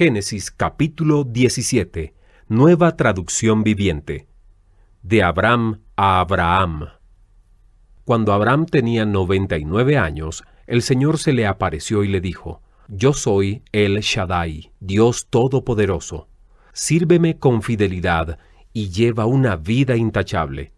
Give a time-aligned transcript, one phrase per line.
[0.00, 2.14] Génesis capítulo 17,
[2.48, 4.28] nueva traducción viviente.
[5.02, 6.86] De Abraham a Abraham.
[8.06, 13.62] Cuando Abraham tenía 99 años, el Señor se le apareció y le dijo, Yo soy
[13.72, 16.28] el Shaddai, Dios Todopoderoso.
[16.72, 18.38] Sírveme con fidelidad
[18.72, 20.72] y lleva una vida intachable.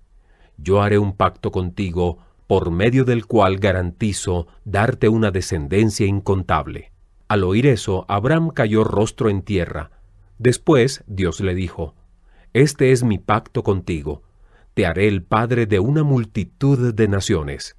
[0.56, 2.18] Yo haré un pacto contigo
[2.48, 6.91] por medio del cual garantizo darte una descendencia incontable.
[7.32, 9.90] Al oír eso, Abraham cayó rostro en tierra.
[10.36, 11.94] Después Dios le dijo,
[12.52, 14.22] Este es mi pacto contigo,
[14.74, 17.78] te haré el padre de una multitud de naciones.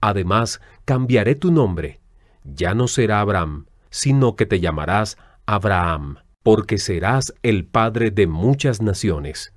[0.00, 2.00] Además, cambiaré tu nombre.
[2.42, 8.82] Ya no será Abraham, sino que te llamarás Abraham, porque serás el padre de muchas
[8.82, 9.54] naciones.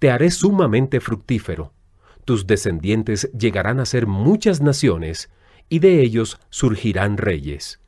[0.00, 1.72] Te haré sumamente fructífero.
[2.24, 5.30] Tus descendientes llegarán a ser muchas naciones,
[5.68, 7.78] y de ellos surgirán reyes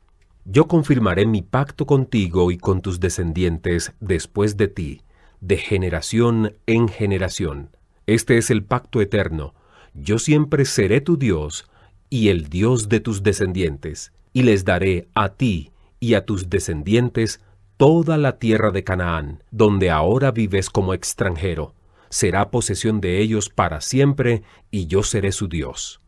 [0.49, 5.01] yo confirmaré mi pacto contigo y con tus descendientes después de ti,
[5.41, 7.75] de generación en generación.
[8.05, 9.53] Este es el pacto eterno.
[9.93, 11.69] Yo siempre seré tu Dios
[12.09, 17.41] y el Dios de tus descendientes, y les daré a ti y a tus descendientes
[17.75, 21.73] toda la tierra de Canaán, donde ahora vives como extranjero.
[22.09, 25.99] Será posesión de ellos para siempre, y yo seré su Dios.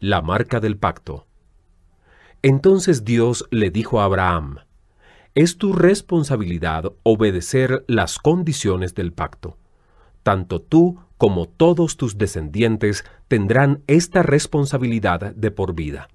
[0.00, 1.28] La marca del pacto.
[2.42, 4.58] Entonces Dios le dijo a Abraham,
[5.34, 9.58] es tu responsabilidad obedecer las condiciones del pacto.
[10.22, 16.08] Tanto tú como todos tus descendientes tendrán esta responsabilidad de por vida.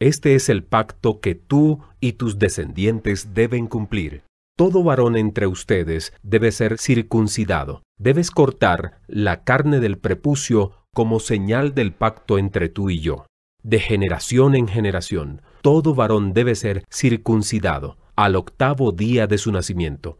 [0.00, 4.22] Este es el pacto que tú y tus descendientes deben cumplir.
[4.56, 7.82] Todo varón entre ustedes debe ser circuncidado.
[7.98, 13.26] Debes cortar la carne del prepucio como señal del pacto entre tú y yo.
[13.64, 20.18] De generación en generación, todo varón debe ser circuncidado al octavo día de su nacimiento.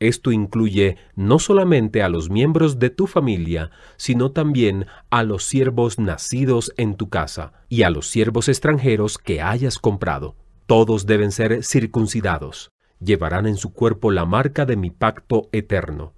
[0.00, 5.98] Esto incluye no solamente a los miembros de tu familia, sino también a los siervos
[5.98, 10.34] nacidos en tu casa y a los siervos extranjeros que hayas comprado.
[10.64, 12.70] Todos deben ser circuncidados.
[13.00, 16.14] Llevarán en su cuerpo la marca de mi pacto eterno.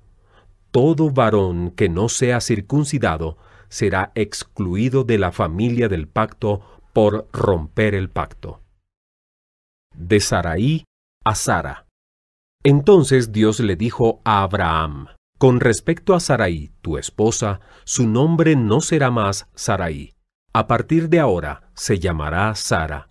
[0.71, 3.39] Todo varón que no sea circuncidado
[3.71, 6.61] será excluido de la familia del pacto
[6.93, 8.61] por romper el pacto.
[9.95, 10.85] De Saraí
[11.25, 11.87] a Sara.
[12.63, 15.07] Entonces Dios le dijo a Abraham,
[15.39, 20.13] con respecto a Saraí, tu esposa, su nombre no será más Saraí.
[20.53, 23.09] A partir de ahora se llamará Sara.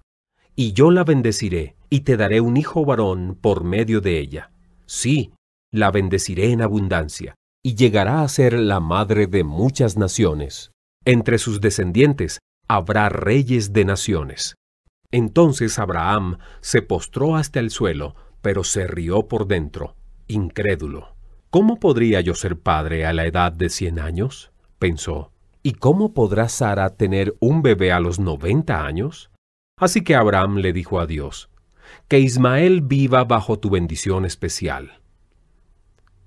[0.56, 4.52] Y yo la bendeciré, y te daré un hijo varón por medio de ella.
[4.86, 5.34] Sí,
[5.72, 10.72] la bendeciré en abundancia, y llegará a ser la madre de muchas naciones.
[11.06, 14.56] Entre sus descendientes habrá reyes de naciones.
[15.12, 19.96] Entonces Abraham se postró hasta el suelo, pero se rió por dentro,
[20.28, 21.16] incrédulo.
[21.50, 24.52] ¿Cómo podría yo ser padre a la edad de cien años?
[24.78, 25.31] pensó.
[25.64, 29.30] ¿Y cómo podrá Sara tener un bebé a los noventa años?
[29.78, 31.50] Así que Abraham le dijo a Dios,
[32.08, 35.00] que Ismael viva bajo tu bendición especial.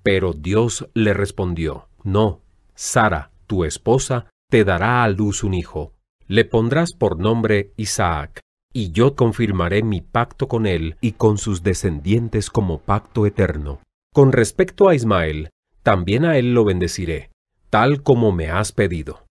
[0.03, 2.41] Pero Dios le respondió, no,
[2.75, 5.93] Sara, tu esposa, te dará a luz un hijo,
[6.27, 8.41] le pondrás por nombre Isaac,
[8.73, 13.81] y yo confirmaré mi pacto con él y con sus descendientes como pacto eterno.
[14.13, 15.49] Con respecto a Ismael,
[15.81, 17.31] también a él lo bendeciré,
[17.69, 19.25] tal como me has pedido.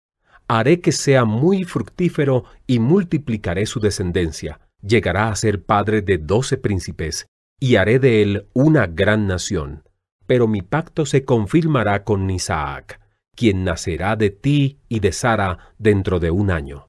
[0.48, 4.60] Haré que sea muy fructífero y multiplicaré su descendencia.
[4.82, 7.26] Llegará a ser padre de doce príncipes,
[7.60, 9.84] y haré de él una gran nación.
[10.30, 13.00] Pero mi pacto se confirmará con Isaac
[13.34, 16.86] quien nacerá de ti y de Sara dentro de un año.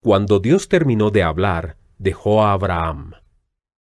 [0.00, 3.14] Cuando Dios terminó de hablar, dejó a Abraham.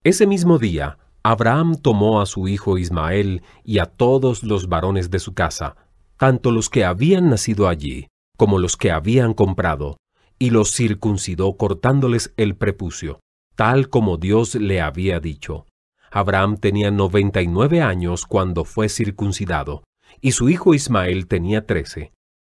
[0.05, 5.19] Ese mismo día, Abraham tomó a su hijo Ismael y a todos los varones de
[5.19, 5.75] su casa,
[6.15, 9.97] tanto los que habían nacido allí como los que habían comprado,
[10.39, 13.19] y los circuncidó cortándoles el prepucio,
[13.55, 15.65] tal como Dios le había dicho.
[16.11, 19.83] Abraham tenía noventa y nueve años cuando fue circuncidado,
[20.19, 22.11] y su hijo Ismael tenía trece.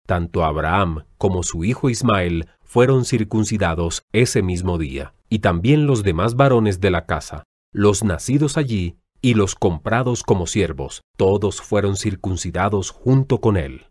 [0.06, 6.36] Tanto Abraham como su hijo Ismael fueron circuncidados ese mismo día, y también los demás
[6.36, 12.90] varones de la casa, los nacidos allí y los comprados como siervos, todos fueron circuncidados
[12.90, 13.86] junto con él.